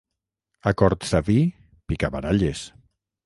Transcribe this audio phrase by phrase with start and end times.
[0.71, 1.37] A Cortsaví,
[1.91, 2.65] picabaralles.